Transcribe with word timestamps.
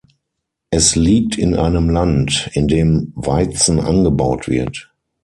Es 0.71 0.95
liegt 0.95 1.37
in 1.37 1.55
einem 1.55 1.87
Land, 1.91 2.49
in 2.53 2.67
dem 2.67 3.13
Weizen 3.15 3.79
angebaut 3.79 4.47
wird. 4.47 4.91